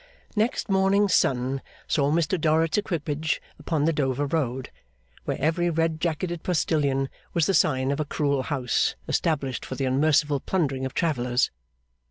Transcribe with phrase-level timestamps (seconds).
[0.35, 4.71] Next morning's sun saw Mr Dorrit's equipage upon the Dover road,
[5.25, 9.85] where every red jacketed postilion was the sign of a cruel house, established for the
[9.85, 11.51] unmerciful plundering of travellers.